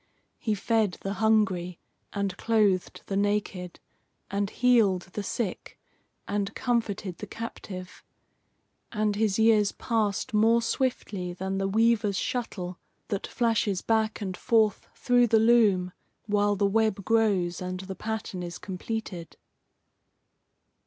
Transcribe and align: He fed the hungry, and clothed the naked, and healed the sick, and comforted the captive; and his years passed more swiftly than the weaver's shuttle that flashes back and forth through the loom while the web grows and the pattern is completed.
He 0.39 0.55
fed 0.55 0.97
the 1.01 1.13
hungry, 1.21 1.77
and 2.11 2.35
clothed 2.35 3.03
the 3.05 3.15
naked, 3.15 3.79
and 4.31 4.49
healed 4.49 5.03
the 5.13 5.21
sick, 5.21 5.79
and 6.27 6.55
comforted 6.55 7.19
the 7.19 7.27
captive; 7.27 8.03
and 8.91 9.15
his 9.15 9.37
years 9.37 9.71
passed 9.71 10.33
more 10.33 10.59
swiftly 10.63 11.33
than 11.33 11.59
the 11.59 11.67
weaver's 11.67 12.17
shuttle 12.17 12.79
that 13.09 13.27
flashes 13.27 13.83
back 13.83 14.21
and 14.21 14.35
forth 14.35 14.87
through 14.95 15.27
the 15.27 15.37
loom 15.37 15.91
while 16.25 16.55
the 16.55 16.65
web 16.65 17.05
grows 17.05 17.61
and 17.61 17.81
the 17.81 17.93
pattern 17.93 18.41
is 18.41 18.57
completed. 18.57 19.37